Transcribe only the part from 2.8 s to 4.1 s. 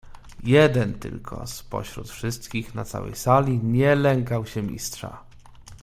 całej sali nie